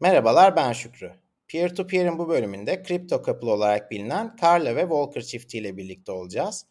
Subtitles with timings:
[0.00, 1.12] Merhabalar ben Şükrü.
[1.48, 6.66] Peer-to-Peer'in bu bölümünde Crypto Couple olarak bilinen Carla ve Walker çiftiyle birlikte olacağız.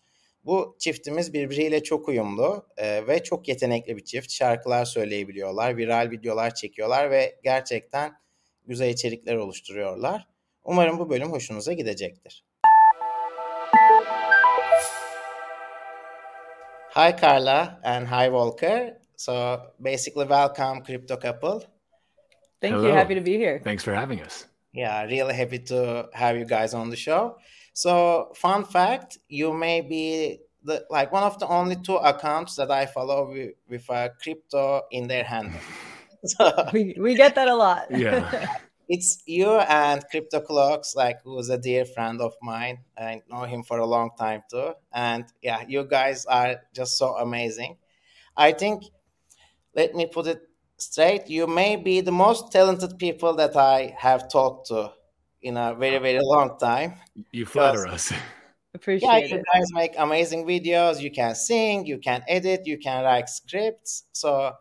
[0.46, 4.32] Bu çiftimiz birbiriyle çok uyumlu e, ve çok yetenekli bir çift.
[4.32, 8.14] Şarkılar söyleyebiliyorlar, viral videolar çekiyorlar ve gerçekten
[8.66, 10.28] güzel içerikler oluşturuyorlar.
[10.64, 12.46] Umarım bu bölüm hoşunuza gidecektir.
[16.96, 18.98] Hi Carla and hi Walker.
[19.18, 19.34] So
[19.80, 21.77] basically welcome Crypto Couple.
[22.62, 22.88] Thank Hello.
[22.88, 22.94] you.
[22.94, 23.62] Happy to be here.
[23.64, 24.46] Thanks for having us.
[24.74, 27.38] Yeah, really happy to have you guys on the show.
[27.74, 32.72] So, fun fact, you may be the like one of the only two accounts that
[32.72, 35.60] I follow with, with a crypto in their handle.
[36.26, 37.86] So, We we get that a lot.
[37.92, 38.48] Yeah.
[38.90, 42.80] it's you and Crypto Clocks, like who's a dear friend of mine.
[42.98, 44.74] I know him for a long time too.
[44.92, 47.78] And yeah, you guys are just so amazing.
[48.36, 48.84] I think
[49.76, 50.42] let me put it
[50.78, 54.92] straight, you may be the most talented people that I have talked to
[55.42, 56.96] in a very, very long time.
[57.32, 58.14] You flatter us.
[58.74, 59.46] Appreciate Yeah, you it.
[59.54, 61.02] guys make amazing videos.
[61.02, 64.04] You can sing, you can edit, you can write scripts.
[64.12, 64.54] So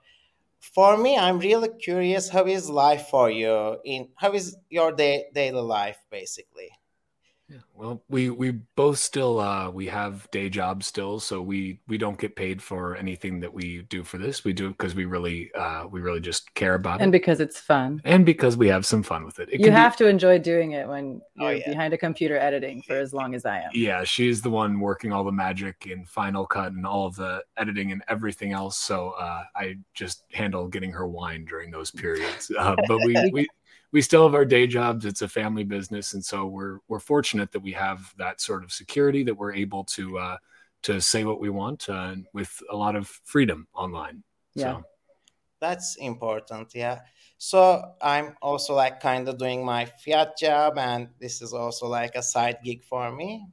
[0.61, 5.27] for me, I'm really curious how is life for you in how is your day,
[5.35, 6.71] daily life basically?
[7.49, 7.59] Yeah.
[7.77, 12.19] Well, we we both still uh we have day jobs still, so we we don't
[12.19, 14.43] get paid for anything that we do for this.
[14.45, 17.05] We do it because we really uh we really just care about And it.
[17.05, 18.03] And because it's fun.
[18.05, 19.49] and because we have some fun with it.
[19.51, 21.69] It You can be- have to enjoy doing it when Oh, you're yeah.
[21.71, 23.71] behind a computer editing for as long as I am.
[23.75, 27.45] yeah, she's the one working all the magic in Final Cut and all of the
[27.57, 28.77] editing and everything else.
[28.77, 32.51] So uh, I just handle getting her wine during those periods.
[32.59, 33.47] Uh, but we, we
[33.92, 35.05] we still have our day jobs.
[35.05, 38.73] It's a family business, and so we're we're fortunate that we have that sort of
[38.73, 40.37] security that we're able to uh,
[40.83, 44.23] to say what we want uh, with a lot of freedom online.
[44.55, 44.77] Yeah.
[44.78, 44.84] So
[45.61, 47.01] That's important, yeah.
[47.39, 52.15] So I'm also like kind of doing my fiat job, and this is also like
[52.15, 53.47] a side gig for me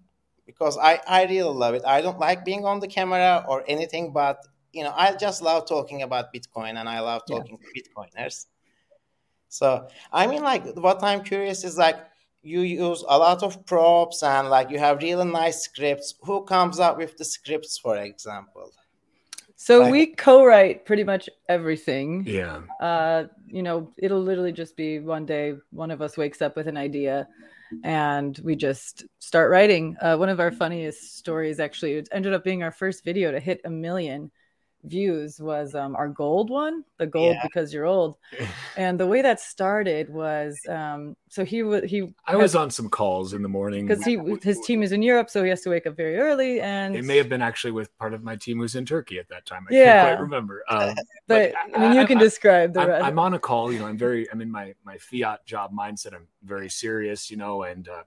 [0.46, 1.84] because I I really love it.
[1.86, 4.38] I don't like being on the camera or anything, but
[4.74, 7.40] you know I just love talking about Bitcoin, and I love Yeah.
[7.40, 8.48] talking to Bitcoiners.
[9.54, 11.98] So I mean, like what I'm curious is like
[12.42, 16.16] you use a lot of props and like you have really nice scripts.
[16.24, 18.72] Who comes up with the scripts, for example?
[19.56, 22.26] So Like- we co-write pretty much everything.
[22.26, 26.56] yeah, Uh, you know, it'll literally just be one day one of us wakes up
[26.56, 27.28] with an idea
[27.84, 29.96] and we just start writing.
[30.02, 33.40] Uh, one of our funniest stories actually it ended up being our first video to
[33.40, 34.32] hit a million
[34.84, 37.42] views was um, our gold one, the gold Yeah.
[37.44, 38.18] because you're old.
[38.76, 42.90] And the way that started was um, so he would he I was on some
[42.90, 45.70] calls in the morning because he his team is in Europe, so he has to
[45.70, 46.60] wake up very early.
[46.60, 49.30] And It may have been actually with part of my team who's in Turkey at
[49.30, 49.68] that time.
[49.70, 49.86] I Yeah.
[50.06, 50.64] can't quite remember.
[50.70, 50.96] Um,
[51.28, 53.06] but but I mean, you I- can I- describe the I'm, rest.
[53.06, 53.72] I'm on a call.
[53.72, 54.30] You know, I'm very.
[54.32, 56.14] I'm in my my fiat job mindset.
[56.16, 57.30] I'm very serious.
[57.32, 58.04] You know, and uh,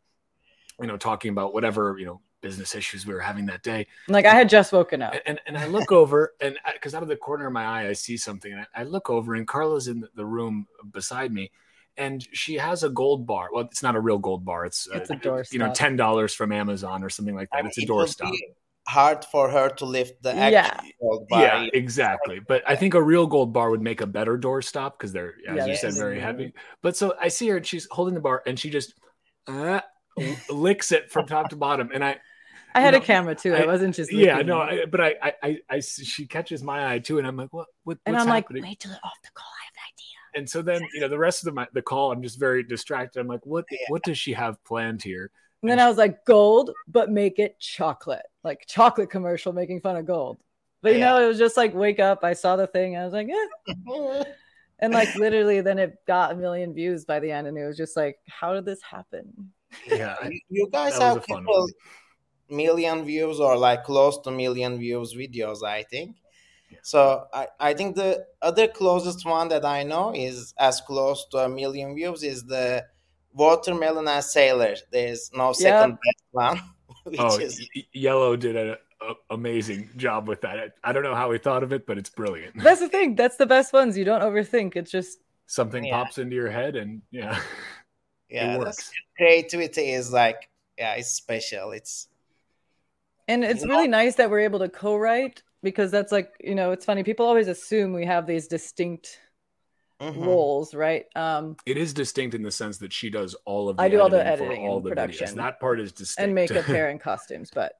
[0.81, 3.87] you know, talking about whatever you know business issues we were having that day.
[4.09, 5.15] like I had just woken up.
[5.27, 7.93] And and I look over, and because out of the corner of my eye, I
[7.93, 11.51] see something, and I, I look over, and Carla's in the- the room beside me.
[11.99, 13.49] And she has a gold bar.
[13.51, 14.67] Well, it's not a real gold bar.
[14.67, 15.53] It's, It's uh, a doorstop.
[15.53, 17.65] You know, ten dollars from Amazon or something like that.
[17.65, 18.33] I it's a it doorstop.
[18.87, 20.79] Hard for her to lift the Yeah.
[21.01, 21.43] gold bar.
[21.43, 22.39] Yeah, exactly.
[22.39, 25.57] But I think a real gold bar would make a better doorstop because they're, as
[25.57, 25.81] Yeah, you yes.
[25.81, 26.53] said, very heavy.
[26.83, 28.95] But so I see her and she's holding the bar and she just
[29.49, 29.81] uh,
[30.51, 31.91] licks it from top to bottom.
[31.93, 32.17] And I,
[32.75, 33.55] I had you a camera too.
[33.55, 34.61] I, I- wasn't just yeah, no.
[34.61, 37.67] I, but I, I, I, I, she catches my eye too, and I'm like, what,
[37.85, 38.63] what, and I'm happening?
[38.63, 39.47] like, wait till off the call.
[39.47, 40.41] I have an idea.
[40.41, 42.63] and so then you know the rest of the my, the call, I'm just very
[42.63, 43.21] distracted.
[43.21, 43.79] I'm like, what, Yeah.
[43.89, 45.31] what does she have planned here?
[45.63, 49.97] And then I was like, gold, but make it chocolate, like chocolate commercial making fun
[49.97, 50.39] of gold.
[50.83, 51.11] But you Yeah.
[51.13, 52.23] know, it was just like wake up.
[52.25, 52.97] I saw the thing.
[52.97, 54.25] I was like, eh.
[54.79, 57.77] and like literally, then it got a million views by the end, and it was
[57.79, 59.51] just like, how did this happen?
[59.87, 61.69] Yeah, I- You- you guys have a fun people
[62.49, 66.17] million views or like close to million views videos i think
[66.71, 66.79] Yeah.
[66.83, 71.39] so I, I think the other closest one that i know is as close to
[71.39, 72.85] a million views is the
[73.35, 76.61] watermelon and sailor there's no second best one
[77.05, 78.77] which oh, is Yellow did an
[79.31, 80.59] amazing job with that.
[80.59, 82.61] I, I don't know how he thought of it, but it's brilliant.
[82.61, 83.15] That's the thing.
[83.15, 83.97] That's the best ones.
[83.97, 84.75] You don't overthink.
[84.75, 86.03] It's just Something Yeah.
[86.03, 87.39] pops into your head, and yeah,
[88.31, 88.91] yeah it works.
[89.17, 92.09] creativity is like yeah it's special it's
[93.29, 96.71] And it's You really nice that we're able to co-write because that's like, you know,
[96.73, 97.03] it's funny.
[97.03, 99.19] People always assume we have these distinct
[100.01, 100.25] Mhm.
[100.25, 101.07] roles, right?
[101.17, 104.01] Um, It is distinct in the sense that she does all of the I do
[104.01, 105.29] all the editing all and the production.
[105.29, 105.35] videos.
[105.37, 106.27] That part is distinct.
[106.29, 107.51] and makeup, hair, and costumes.
[107.53, 107.73] But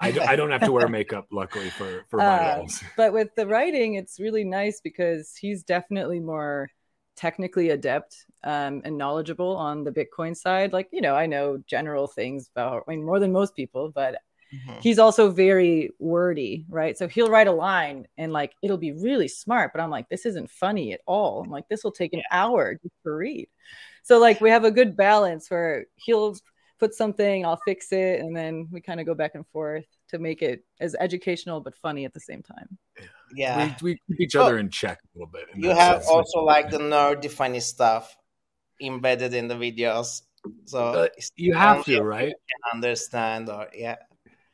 [0.00, 2.82] I, do, I don't have to wear makeup, luckily for for my Uh, roles.
[2.96, 6.70] but with the writing, it's really nice because he's definitely more
[7.16, 10.72] technically adept um, and knowledgeable on the Bitcoin side.
[10.72, 14.16] Like, you know, I know general things about, I mean, more than most people, but
[14.52, 14.78] mm-hmm.
[14.80, 16.96] he's also very wordy, right?
[16.96, 20.26] So he'll write a line and like it'll be really smart, but I'm like, this
[20.26, 21.42] isn't funny at all.
[21.42, 23.48] I'm like, this will take an hour to read.
[24.02, 26.36] So like we have a good balance where he'll
[26.84, 30.18] put something, I'll fix it, and then we kind of go back and forth to
[30.18, 32.68] make it as educational but funny at the same time.
[33.34, 35.46] Yeah, we, we keep each other in check a little bit.
[35.54, 36.08] You have sense.
[36.08, 38.14] also like the nerdy funny stuff
[38.82, 40.22] embedded in the videos,
[40.66, 42.34] so uh, you have to, right?
[42.72, 43.96] understand or yeah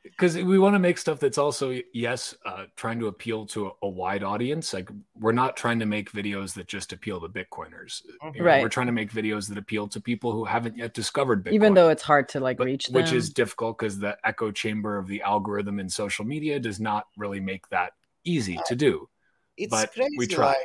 [0.02, 3.70] because we want to make stuff that's also yes uh, trying to appeal to a,
[3.82, 8.02] a, wide audience like we're not trying to make videos that just appeal to bitcoiners.
[8.02, 8.35] Mm-hmm.
[8.35, 8.62] you know, right.
[8.62, 11.52] we're trying to make videos that appeal to people who haven't yet discovered bitcoin.
[11.52, 12.94] Even though it's hard to like but, reach them.
[12.94, 17.06] which is difficult because the echo chamber of the algorithm in social media does not
[17.17, 17.93] really make that
[18.25, 19.08] easy to do.
[19.56, 20.46] It's but crazy, we try.
[20.46, 20.56] like,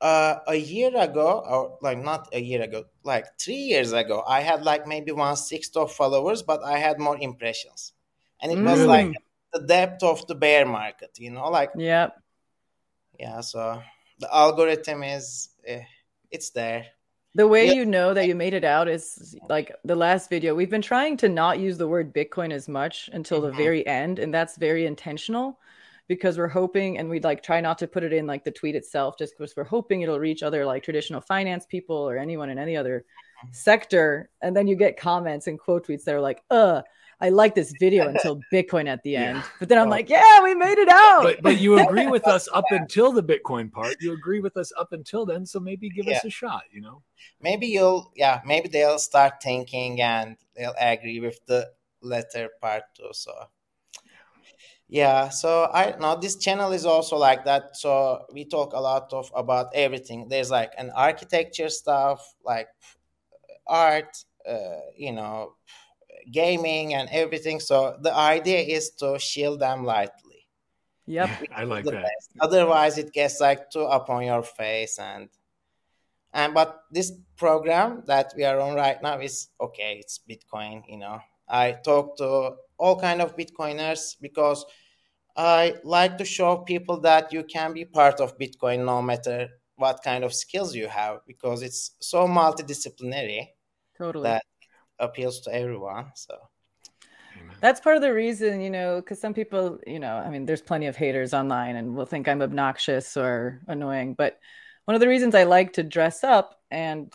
[0.00, 4.40] uh, a year ago or like not a year ago like three years ago i
[4.40, 7.94] had like maybe one sixth of followers but i had more impressions
[8.42, 9.14] and it was like
[9.52, 12.08] the depth of the bear market you know like yeah
[13.18, 13.80] yeah so
[14.18, 15.82] the algorithm is eh,
[16.30, 16.86] it's there
[17.34, 17.72] the way yeah.
[17.72, 21.16] you know that you made it out is like the last video we've been trying
[21.16, 23.56] to not use the word bitcoin as much until mm-hmm.
[23.56, 25.58] the very end and that's very intentional
[26.08, 28.74] because we're hoping and we'd like try not to put it in like the tweet
[28.74, 32.58] itself just because we're hoping it'll reach other like traditional finance people or anyone in
[32.58, 33.00] any other
[33.44, 33.52] mm-hmm.
[33.52, 36.82] sector and then you get comments and quote tweets that are like uh
[37.20, 39.38] I like this video until Bitcoin at the end.
[39.38, 39.44] Yeah.
[39.58, 39.90] But then I'm oh.
[39.90, 41.22] like, yeah, we made it out.
[41.22, 43.96] But, but you agree with us up until the Bitcoin part.
[44.00, 45.44] You agree with us up until then.
[45.44, 46.18] So maybe give yeah.
[46.18, 47.02] us a shot, you know?
[47.40, 51.70] Maybe you'll, yeah, maybe they'll start thinking and they'll agree with the
[52.00, 53.08] latter part too.
[53.12, 53.32] So,
[54.88, 57.76] yeah, so I know this channel is also like that.
[57.76, 60.28] So we talk a lot of about everything.
[60.28, 62.68] There's like an architecture stuff, like
[63.66, 65.56] art, uh, you know,
[66.30, 67.60] gaming and everything.
[67.60, 70.46] So the idea is to shield them lightly.
[71.06, 72.02] Yep, I like that.
[72.02, 72.30] Best.
[72.40, 75.28] Otherwise, it gets like too up on your face and
[76.32, 79.98] and but this program that we are on right now is okay.
[80.00, 81.20] It's Bitcoin, you know.
[81.48, 84.66] I talk to all kind of Bitcoiners because
[85.36, 90.02] I like to show people that you can be part of Bitcoin no matter what
[90.02, 93.46] kind of skills you have because it's so multidisciplinary.
[93.96, 94.24] Totally.
[94.24, 94.42] That
[94.98, 96.06] appeals to everyone.
[96.14, 96.36] So
[97.60, 100.62] that's part of the reason, you know, because some people, you know, I mean, there's
[100.62, 104.14] plenty of haters online and will think I'm obnoxious or annoying.
[104.14, 104.38] But
[104.84, 107.12] one of the reasons I like to dress up and,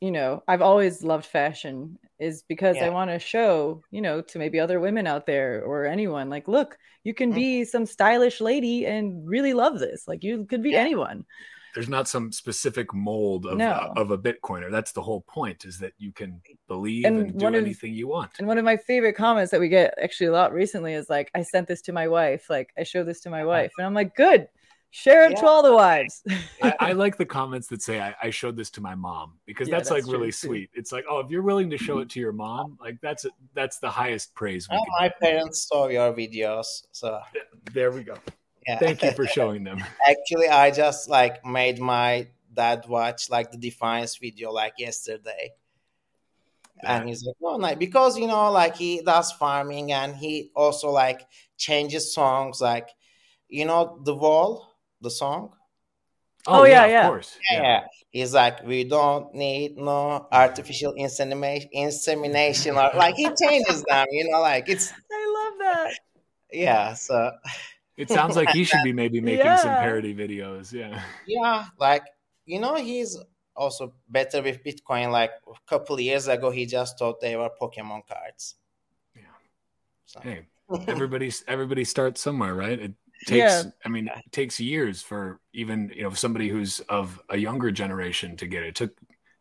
[0.00, 2.86] you know, I've always loved fashion is because yeah.
[2.86, 6.48] I want to show, you know, to maybe other women out there or anyone, like,
[6.48, 7.38] look, you can mm-hmm.
[7.38, 10.08] be some stylish lady and really love this.
[10.08, 10.80] Like, you could be yeah.
[10.80, 11.24] anyone
[11.78, 13.70] there's not some specific mold of, no.
[13.70, 14.68] uh, of a bitcoiner.
[14.68, 18.08] That's the whole point is that you can believe and, and do of, anything you
[18.08, 18.32] want.
[18.40, 21.30] and one of my favorite comments that we get actually a lot recently is like
[21.36, 22.50] i sent this to my wife.
[22.50, 23.70] Like i showed this to my wife.
[23.78, 24.48] And i'm like good.
[24.90, 25.40] Share it yeah.
[25.40, 26.24] to all the wives.
[26.62, 29.68] I, I, like the comments that say I, I, showed this to my mom because
[29.68, 30.70] yeah, that's, that's, like really sweet.
[30.74, 33.78] It's like oh if you're willing to show it to your mom like that's that's
[33.78, 37.20] the highest praise well, my parents saw your videos so.
[37.72, 38.16] There we go
[38.68, 38.78] yeah.
[38.78, 39.82] Thank you for showing them.
[40.08, 45.52] Actually, I just like made my dad watch like the Defiance video like yesterday.
[46.82, 46.96] Yeah.
[46.98, 47.76] And he's like, oh, nice.
[47.76, 51.22] Because, you know, like he does farming and he also like
[51.56, 52.60] changes songs.
[52.60, 52.88] Like,
[53.48, 55.54] you know, The Wall, the song.
[56.46, 57.38] Oh, oh yeah, yeah, of course.
[57.50, 57.62] Yeah.
[57.62, 57.84] yeah.
[58.10, 64.30] He's like, we don't need no artificial insemination, insemination or like he changes them, you
[64.30, 64.92] know, like it's.
[65.10, 65.98] I love that.
[66.52, 66.94] Yeah.
[66.94, 67.32] So.
[67.98, 69.56] It sounds like he should be maybe making yeah.
[69.56, 70.72] some parody videos.
[70.72, 71.02] Yeah.
[71.26, 72.04] Yeah, like
[72.46, 73.18] you know, he's
[73.56, 75.10] also better with Bitcoin.
[75.10, 78.54] Like a couple years ago, he just thought they were Pokemon cards.
[79.16, 79.22] Yeah.
[80.06, 80.20] So.
[80.20, 80.46] Hey,
[80.86, 82.78] everybody's everybody starts somewhere, right?
[82.78, 82.92] It
[83.26, 83.38] takes.
[83.38, 83.62] Yeah.
[83.84, 88.36] I mean, it takes years for even you know somebody who's of a younger generation
[88.36, 88.68] to get it.
[88.68, 88.92] it took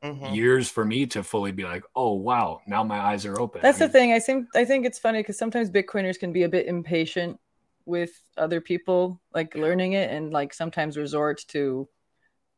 [0.03, 0.35] Mm-hmm.
[0.35, 3.61] years for me to fully be like, oh wow, now my eyes are open.
[3.63, 4.13] That's I mean, the thing.
[4.13, 7.39] I think I think it's funny because sometimes Bitcoiners can be a bit impatient
[7.87, 11.87] with other people like learning it and like sometimes resort to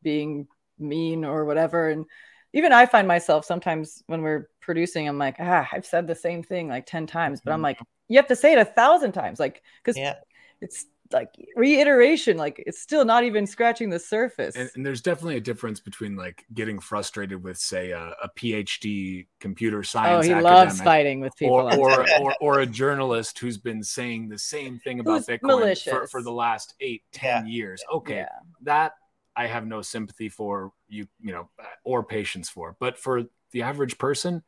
[0.02, 0.48] being
[0.80, 2.06] mean or whatever and
[2.54, 6.42] even i find myself sometimes when we're producing i'm like ah i've said the same
[6.42, 9.40] thing like 10 times but i'm like you have to say it a thousand times
[9.40, 10.16] like because yeah.
[10.62, 15.38] it's like reiteration like it's still not even scratching the surface and, and there's definitely
[15.38, 20.42] a difference between like getting frustrated with say a, a phd computer science oh he
[20.42, 24.78] loves fighting with people or or, or, or, a journalist who's been saying the same
[24.80, 27.52] thing about who's bitcoin for, for, the last eight ten yeah.
[27.52, 28.28] years okay yeah.
[28.62, 28.94] that
[29.36, 31.50] i have no sympathy for you you know
[31.84, 32.76] or patience for.
[32.80, 34.44] But for the average person,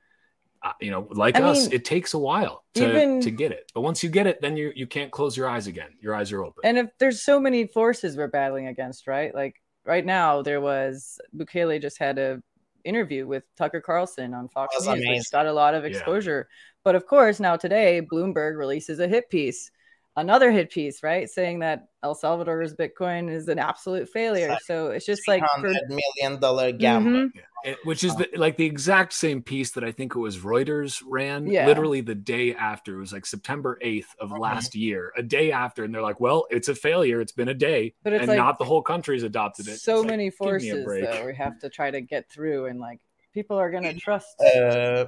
[0.80, 3.72] you know, like I us, mean, it takes a while to even- to get it.
[3.74, 5.90] But once you get it, then you you can't close your eyes again.
[6.02, 6.62] Your eyes are open.
[6.64, 9.34] and if there's so many forces we're battling against, right?
[9.34, 12.42] Like right now, there was Bukele just had a
[12.84, 15.12] interview with Tucker Carlson on Fox News, amazing.
[15.18, 15.90] which got a lot of Yeah.
[15.90, 16.48] exposure.
[16.84, 19.70] But of course, now today, Bloomberg releases a hit piece,
[20.16, 24.50] another hit piece, right, saying that El Salvador's Bitcoin is an absolute failure.
[24.50, 27.12] like So it's just like for hundred million dollar gamble.
[27.12, 27.32] Mhm.
[27.64, 31.02] It- which is the, like the exact same piece that I think it was Reuters
[31.06, 31.66] ran Yeah.
[31.68, 32.96] literally the day after.
[32.96, 35.84] It was like September 8th of last year, a day after.
[35.84, 37.22] And they're like, well, it's a failure.
[37.22, 37.94] It's been a day.
[38.04, 39.80] But it's and like not the whole country's adopted it.
[39.80, 41.04] so It's many give me a forces break.
[41.06, 43.00] that we have to try to get through, and like
[43.34, 44.40] people are gonna trust.
[44.42, 45.06] uh,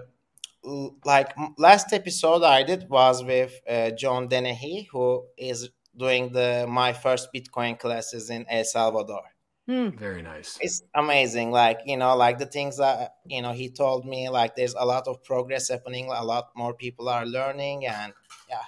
[1.03, 6.93] like last episode I did was with uh, John Dennehy, who is doing the my
[6.93, 9.23] first Bitcoin classes in El Salvador.
[9.67, 9.89] Hmm.
[9.91, 10.57] Very nice.
[10.61, 14.27] It's amazing, like you know, like the things that you know he told me.
[14.29, 18.13] Like there's a lot of progress happening, a lot more people are learning, and
[18.49, 18.65] yeah.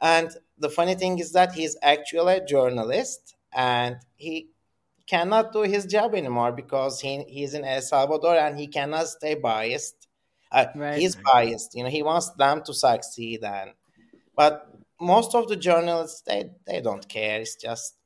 [0.00, 4.50] And the funny thing is that he's actually a journalist, and he
[5.06, 9.34] cannot do his job anymore because he he's in El Salvador and he cannot stay
[9.34, 10.06] biased.
[10.52, 10.98] Uh, Right.
[10.98, 11.90] He's biased, you know.
[11.90, 13.72] He wants them to succeed, and
[14.36, 17.40] but most of the journalists they they don't care.
[17.40, 17.96] It's just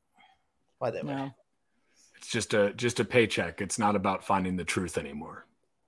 [0.78, 1.08] whatever.
[1.12, 1.34] No.
[2.20, 3.62] It's just a just a paycheck.
[3.62, 5.46] It's not about finding the truth anymore.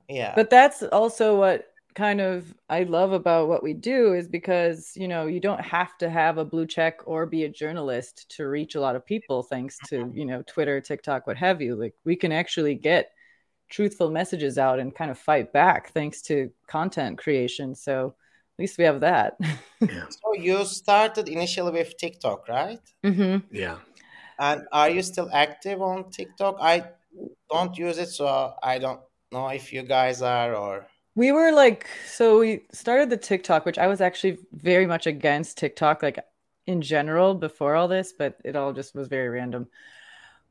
[0.09, 0.33] Yeah.
[0.35, 5.09] But that's also what kind of I love about what we do is because, you
[5.09, 8.77] know, you don't have to have a blue check or be a journalist to reach
[8.77, 11.77] a lot of people thanks to, you know, Twitter, TikTok, what have you.
[11.77, 13.11] Like we can actually get
[13.69, 17.75] truthful messages out and kind of fight back thanks to content creation.
[17.75, 18.15] So
[18.57, 19.37] at least we have that.
[19.83, 20.07] Yeah.
[20.09, 22.79] So you started initially with TikTok, right?
[23.05, 23.39] Mm-hmm.
[23.51, 23.79] Yeah.
[24.39, 26.57] And are you still active on TikTok?
[26.61, 26.85] I
[27.51, 30.87] don't use it, so I don't know if you guys are or.
[31.15, 35.59] We were like, so we started the TikTok, which I was actually very much against
[35.59, 36.19] TikTok, like
[36.67, 39.69] in general before all this, but it all just was very random.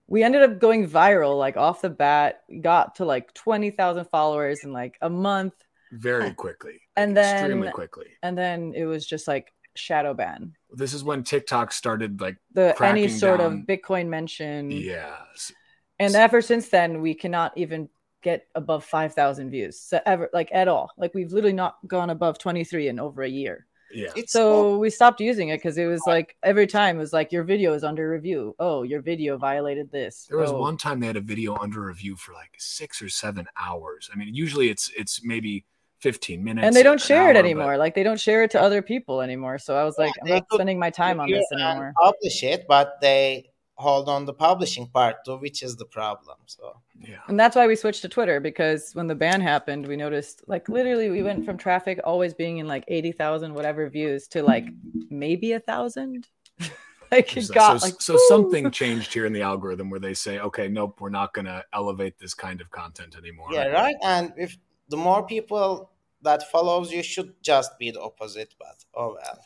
[0.07, 2.43] We ended up going viral, like off the bat.
[2.61, 5.53] Got to like 20,000 followers in like a month.
[5.93, 6.79] Very quickly.
[6.95, 8.07] And Like, extremely quickly.
[8.21, 10.53] And then it was just like shadow ban.
[10.71, 13.53] This is when TikTok started like The any sort down.
[13.53, 14.71] of Bitcoin mention.
[14.71, 15.15] yeah.
[15.33, 15.51] s-
[15.99, 17.89] And ever since then, we cannot even
[18.21, 19.79] get above 5,000 views.
[19.79, 20.91] So ever like at all.
[20.97, 23.65] Like we've literally not gone above 23 in over a year.
[23.93, 24.11] Yeah.
[24.15, 27.31] It's So we stopped using it because it was like every time it was like
[27.33, 28.55] your video is under review.
[28.57, 30.27] Oh, your video violated this.
[30.29, 30.59] There was Oh.
[30.59, 34.09] one time they had a video under review for like six or seven hours.
[34.13, 35.65] I mean, usually it's it's maybe
[36.01, 36.65] 15 minutes.
[36.65, 37.73] and they don't an share it anymore.
[37.73, 39.57] but- Like they don't share it to other people anymore.
[39.59, 41.93] So I was like, I'm not could spending my time on this and anymore.
[42.01, 46.37] Publish it, but they hold on the publishing part too, which is the problem.
[46.45, 47.17] So Yeah.
[47.27, 50.69] And that's why we switched to Twitter because when the ban happened, we noticed like
[50.69, 54.65] literally we went from traffic always being in like 80,000 whatever views to like
[55.09, 56.27] maybe a thousand.
[57.11, 58.25] like it So, got so, like so woo!
[58.27, 61.63] something changed here in the algorithm where they say, okay, nope, we're not going to
[61.73, 63.49] elevate this kind of content anymore.
[63.51, 63.95] yeah, right.
[64.03, 64.57] And if
[64.89, 65.89] the more people
[66.23, 68.53] that follows you should just be the opposite.
[68.59, 69.39] But oh well.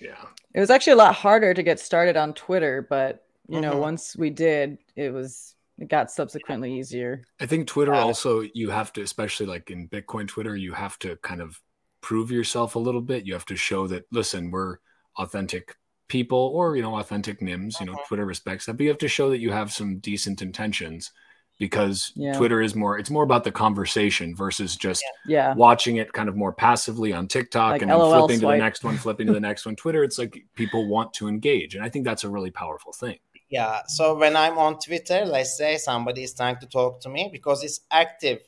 [0.00, 0.24] Yeah.
[0.54, 3.80] It was actually a lot harder to get started on Twitter, but you know, Mhm.
[3.80, 7.24] once we did, it was it got subsequently easier.
[7.40, 10.98] I think Twitter Uh, also you have to, especially like in Bitcoin Twitter, you have
[11.00, 11.60] to kind of
[12.02, 13.26] prove yourself a little bit.
[13.26, 14.78] You have to show that listen, we're
[15.18, 15.76] authentic
[16.08, 17.78] people, or you know, authentic NIMS.
[17.80, 18.06] You know, Mhm.
[18.06, 21.12] Twitter respects that, but you have to show that you have some decent intentions
[21.60, 22.32] because Yeah.
[22.32, 22.98] Twitter is more.
[22.98, 25.54] It's more about the conversation versus just Yeah.
[25.54, 28.56] watching it kind of more passively on TikTok Like and then LOL flipping to the
[28.56, 29.76] next one, flipping to the next one.
[29.76, 33.18] Twitter, it's like people want to engage, and I think that's a really powerful thing.
[33.50, 33.82] Yeah.
[33.86, 37.62] So when I'm on Twitter, let's say somebody is trying to talk to me because
[37.62, 38.40] it's active.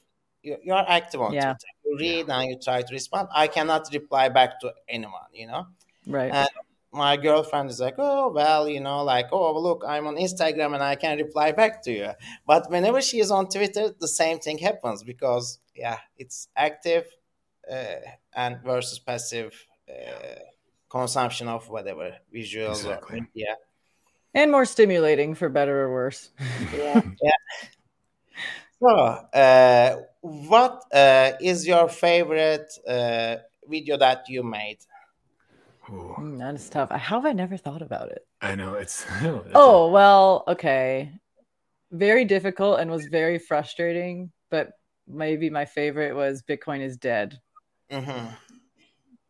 [0.42, 1.52] You, you are active on Yeah.
[1.52, 1.66] Twitter.
[1.84, 3.28] You read and you try to respond.
[3.34, 5.66] I cannot reply back to anyone, you know?
[6.06, 6.32] Right.
[6.32, 6.48] And
[6.92, 10.82] my girlfriend is like, oh, well, you know, like, oh, look, I'm on Instagram and
[10.82, 12.10] I can reply back to you.
[12.46, 17.06] But whenever she is on Twitter, the same thing happens because, yeah, it's active
[17.70, 17.94] uh,
[18.34, 19.54] and versus passive
[19.88, 20.40] uh,
[20.90, 22.84] consumption of whatever visuals.
[22.84, 23.22] or- Exactly.
[23.34, 23.54] yeah.
[24.34, 26.30] and more stimulating for better or worse.
[26.76, 27.30] yeah, yeah.
[28.80, 33.36] So, uh, what uh, is your favorite uh,
[33.68, 34.78] video that you made?
[35.92, 36.90] Ooh, Mm, that is tough.
[36.90, 38.26] How have I never thought about it?
[38.40, 39.04] I know it's.
[39.22, 41.12] that's Oh, well, okay.
[41.92, 44.72] Very difficult and was very frustrating, but
[45.06, 47.38] maybe my favorite was Bitcoin is dead
[47.90, 48.26] hmm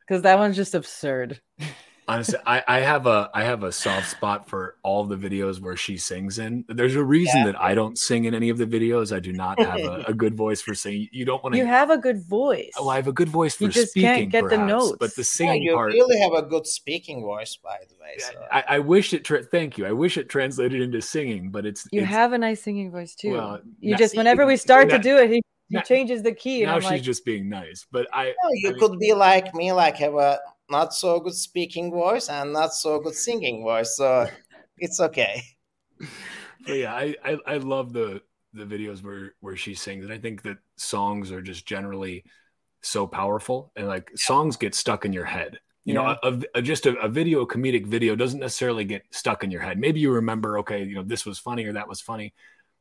[0.00, 1.40] because that one's just absurd.
[2.08, 5.76] Honestly, I, I have a I have a soft spot for all the videos where
[5.76, 6.64] she sings in.
[6.68, 7.46] There's a reason Yeah.
[7.52, 9.14] that I don't sing in any of the videos.
[9.14, 11.08] I do not have a, a good voice for singing.
[11.12, 11.58] You don't want to.
[11.58, 12.72] You have a good voice.
[12.76, 14.96] Oh, I have a good voice for You just speaking, can't get the notes.
[14.98, 15.92] but the Yeah, singing you part.
[15.92, 18.14] really have a good speaking voice, by the way.
[18.18, 18.32] So.
[18.50, 19.24] I, I wish it.
[19.24, 19.86] Tra- thank you.
[19.86, 23.14] I wish it translated into singing, but it's You it's- have a nice singing voice
[23.14, 23.32] too.
[23.34, 26.32] Well, you now- just whenever we start now- to do it, he, he changes the
[26.32, 27.86] key, now I'm she's like, just being nice.
[27.90, 30.38] But I, No, you I mean- could be like me, like have a
[30.70, 33.96] not so good speaking voice and not so good singing voice.
[33.96, 34.26] So
[34.78, 35.42] it's okay.
[36.66, 40.18] but yeah, I, I I love the the videos where where she sings, and I
[40.18, 42.24] think that songs are just generally
[42.82, 45.58] so powerful, and like songs get stuck in your head.
[45.84, 49.42] You know, a, a- just a, a video, a comedic video, doesn't necessarily get stuck
[49.44, 49.78] in your head.
[49.78, 52.34] Maybe you remember, okay, you know, this was funny or that was funny,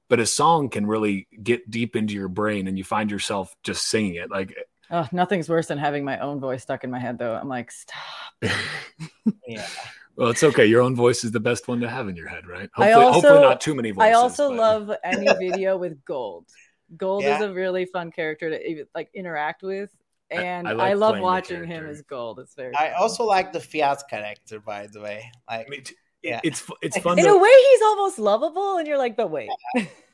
[0.09, 3.87] but a song can really get deep into your brain, and you find yourself just
[3.89, 4.29] singing it.
[4.31, 4.55] Like,
[4.91, 7.17] oh, nothing's worse than having my own voice stuck in my head.
[7.17, 7.97] Though I'm like, stop.
[9.47, 9.67] Yeah.
[10.15, 10.65] well, it's okay.
[10.65, 12.69] Your own voice is the best one to have in your head, right?
[12.77, 14.09] I Hopefully, hopefully not too many voices.
[14.09, 16.45] I also but- love any video with gold.
[16.97, 19.89] Gold is a really fun character to even, like interact with,
[20.29, 22.39] and I I, like love watching him as gold.
[22.39, 22.75] It's very.
[22.75, 22.93] I fun.
[23.01, 25.31] also like the Fiat character, by the way.
[25.49, 26.41] Like, I mean, t- Yeah.
[26.43, 27.17] it's it's fun.
[27.17, 29.87] in to- a way, he's almost lovable, and you're like, but wait, he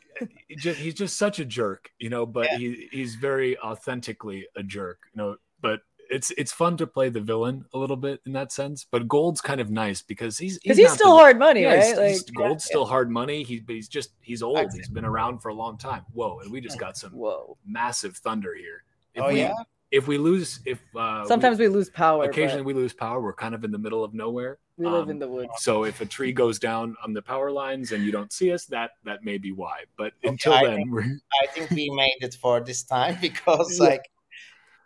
[0.58, 2.26] just, he's just such a jerk, you know.
[2.26, 2.58] But Yeah.
[2.58, 5.38] he he's very authentically a jerk, you know.
[5.62, 8.86] But it's it's fun to play the villain a little bit in that sense.
[8.90, 11.76] But Gold's kind of nice because he's because he's not still the- hard money, Yeah,
[11.84, 12.08] he's- right?
[12.10, 13.44] he's- Like, Gold's still hard money.
[13.44, 14.72] He but he's just he's old.
[14.74, 16.04] He's been around for a long time.
[16.14, 17.58] Whoa, and we just got some whoa.
[17.66, 18.84] massive thunder here.
[19.16, 19.54] If oh we, yeah,
[19.92, 22.24] If we lose, if uh, we- Sometimes we lose power.
[22.24, 23.22] occasionally but we lose power.
[23.22, 24.60] We're kind of in the middle of nowhere.
[24.78, 25.52] We live um, in the woods.
[25.60, 28.66] So if a tree goes down on the power lines and you don't see us,
[28.66, 29.84] that that may be why.
[29.98, 31.04] But Okay, until I then, think- we're
[31.44, 33.88] I think we made it for this time because Yeah.
[33.90, 34.06] like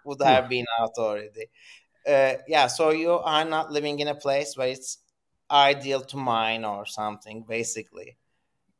[0.03, 1.45] would have been out already.
[2.07, 4.97] Uh, yeah, so you are not living in a place where it's
[5.51, 8.17] ideal to mine or something, basically.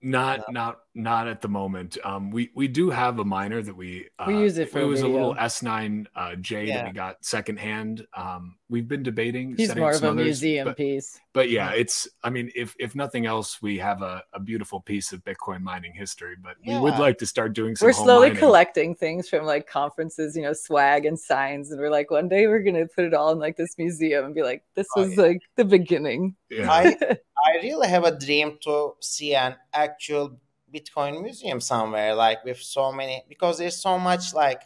[0.02, 1.98] Not not not at the moment.
[2.04, 4.84] Um, we we do have a miner that we uh, We use it for It
[4.84, 8.06] a was a little S9 uh, J that we got secondhand.
[8.16, 9.56] Um, we've been debating.
[9.56, 11.20] He's setting more up of a others, museum but, piece.
[11.34, 12.08] but yeah, it's.
[12.24, 15.94] I mean, if if nothing else, we have a, a beautiful piece of Bitcoin mining
[15.94, 16.36] history.
[16.42, 17.86] But we would like to start doing some.
[17.88, 18.40] We're home slowly mining.
[18.40, 22.48] collecting things from like conferences, you know, swag and signs, and we're like, one day
[22.48, 25.16] we're gonna put it all in like this museum and be like, this Oh, was
[25.16, 25.22] yeah.
[25.24, 26.36] like the beginning.
[26.50, 26.70] Yeah.
[26.72, 30.40] I I really have a dream to see an actual
[30.74, 34.64] Bitcoin museum somewhere, like with so many, because there's so much like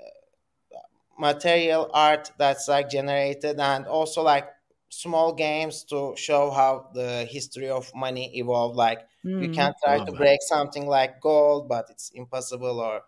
[0.00, 0.78] uh,
[1.18, 4.48] material art that's like generated, and also like
[4.88, 8.76] small games to show how the history of money evolved.
[8.76, 9.06] Like
[9.38, 9.50] you Mm.
[9.50, 10.18] can try Love to that.
[10.18, 12.80] break something like gold, but it's impossible.
[12.80, 13.02] Or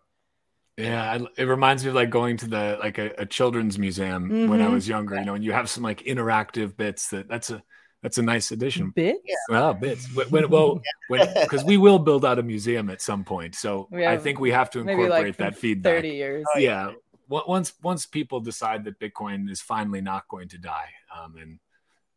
[0.76, 4.36] Yeah, I, it reminds me of like going to the like a, a children's museum
[4.44, 4.74] when I Mhm.
[4.74, 5.16] was younger.
[5.16, 7.62] You know, and you have some like interactive bits that that's a
[8.06, 8.90] that's a nice addition.
[8.90, 9.18] Bits?
[9.48, 10.06] Well, bits.
[10.14, 14.16] When, when well, because we will build out a museum at some point, so I
[14.16, 15.94] think we have to Maybe incorporate like that feedback.
[15.96, 16.44] thirty years.
[16.54, 16.92] Oh, Yeah,
[17.28, 21.58] Wa- once once people decide that Bitcoin is finally not going to die, um, and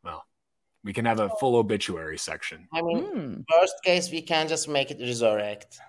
[0.04, 0.25] well,
[0.84, 2.67] we can have a full obituary section.
[2.71, 3.34] I mean, Hmm.
[3.52, 5.80] worst case, we can just make it resurrect.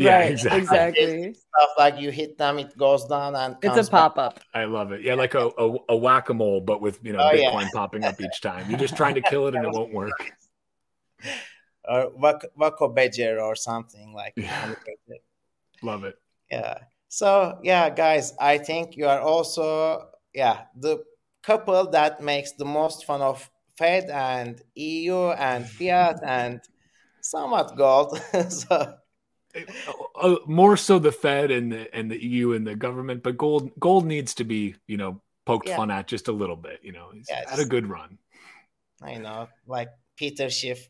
[0.00, 0.58] Yeah, right, exactly.
[0.60, 1.34] exactly.
[1.34, 4.40] Stuff like you hit them, it goes down and It's a pop up.
[4.54, 5.02] I love it.
[5.02, 7.50] Yeah, like a, a, a whack a mole, but with you know Oh, yeah.
[7.50, 8.70] Bitcoin popping up each time.
[8.70, 10.12] You're just trying to kill it and it won't work.
[11.88, 14.74] or Wak- Wako Badger or something like Yeah.
[15.82, 16.16] Love it.
[16.50, 16.76] yeah
[17.08, 21.02] so yeah guys i think you are also yeah the
[21.42, 26.60] couple that makes the most fun of fed and eu and fiat and
[27.22, 28.94] somewhat gold so
[30.20, 33.72] Uh, more so the Fed and the and the EU and the government, but gold
[33.80, 35.76] gold needs to be you know poked Yeah.
[35.76, 36.80] fun at just a little bit.
[36.82, 38.18] You know, Yeah, had a good run.
[39.02, 40.80] i know like peter schiff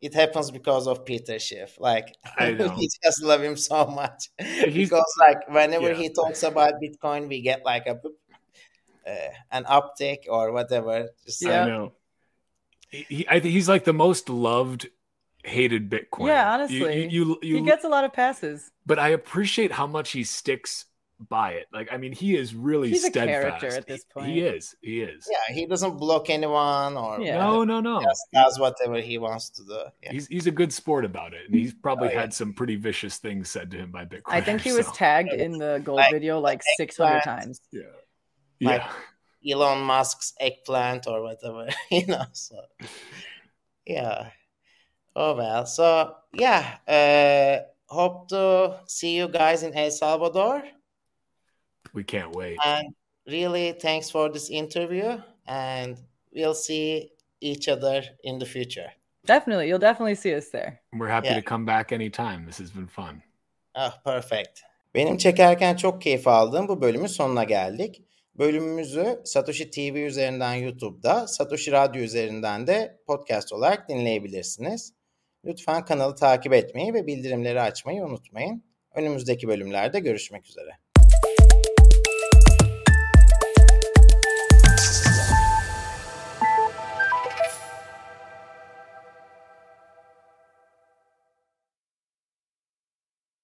[0.00, 2.52] it happens because of peter schiff like I
[3.04, 6.00] just love him so much He's- because like whenever Yeah.
[6.00, 8.00] he talks about bitcoin we get like a
[9.06, 11.64] uh, an uptick or whatever just Yeah.
[11.64, 11.92] I know.
[12.90, 14.88] He, he, I think he's like the most loved,
[15.46, 16.28] hated Bitcoin.
[16.28, 17.04] Yeah, honestly.
[17.04, 18.70] you, you, you, He gets a lot of passes.
[18.84, 20.86] but I appreciate how much he sticks
[21.30, 21.66] by it.
[21.72, 23.60] Like, I mean, he is really He's a steadfast.
[23.60, 24.26] character at this point.
[24.32, 24.74] He is.
[24.82, 25.26] He is.
[25.30, 27.38] yeah he doesn't block anyone or Yeah.
[27.38, 28.02] No, no, no.
[28.02, 29.78] just does whatever he wants to do.
[30.02, 30.12] Yeah.
[30.12, 32.20] He's he's a good sport about it, and he's probably Oh, yeah.
[32.20, 34.22] had some pretty vicious things said to him by Bitcoin.
[34.26, 37.60] I think he was tagged in the gold Like- video like like 600 times.
[37.72, 37.82] yeah,
[38.60, 39.54] Like- yeah.
[39.54, 42.24] Elon Musk's eggplant or whatever, you know.
[42.32, 42.56] So
[43.86, 44.30] yeah.
[45.18, 45.64] Oh well.
[45.66, 46.62] So yeah.
[46.86, 50.62] Uh hope to see you guys in El Salvador.
[51.94, 52.58] We can't wait.
[52.64, 52.94] And
[53.26, 55.18] really thanks for this interview.
[55.46, 55.96] And
[56.34, 58.92] we'll see each other in the future.
[59.26, 59.68] Definitely.
[59.68, 60.80] You'll definitely see us there.
[60.92, 61.40] We're happy Yeah.
[61.40, 62.46] to come back anytime.
[62.46, 63.22] This has been fun.
[63.74, 64.60] Ah, perfect.
[64.94, 68.02] Benim çekerken çok keyif aldığım bu bölümün sonuna geldik.
[68.34, 74.92] Bölümümüzü Satoshi TV üzerinden YouTube'da, Satoshi Radyo üzerinden de podcast olarak dinleyebilirsiniz.
[75.46, 78.64] Lütfen kanalı takip etmeyi ve bildirimleri açmayı unutmayın.
[78.94, 80.70] Önümüzdeki bölümlerde görüşmek üzere.